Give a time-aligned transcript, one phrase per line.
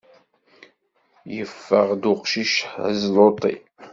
[1.35, 2.53] Yeffeɣ-d uqcic
[2.83, 3.55] ḥezluṭi!